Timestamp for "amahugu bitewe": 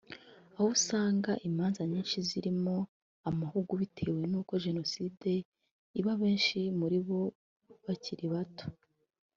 3.29-4.21